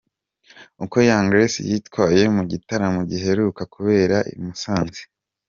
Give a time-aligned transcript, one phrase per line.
[0.83, 5.01] Uko Young Grace yitwaye mu gitaramo giheruka kubera i Musanze.